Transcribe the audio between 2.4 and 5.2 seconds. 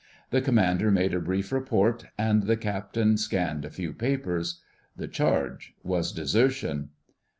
the Captain scanned a few papers. The